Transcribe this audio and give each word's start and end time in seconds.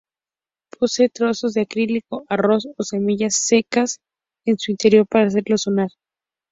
Posee 0.79 1.09
trozos 1.09 1.53
de 1.53 1.61
acrílico, 1.61 2.25
arroz 2.27 2.67
o 2.75 2.81
semillas 2.81 3.35
secas 3.35 3.99
en 4.47 4.57
su 4.57 4.71
interior 4.71 5.05
para 5.07 5.27
hacerlo 5.27 5.59
sonar. 5.59 5.89